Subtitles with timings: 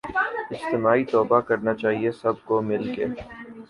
[0.53, 3.05] اجتماعی توبہ کرنی چاہیے سب کو مل کے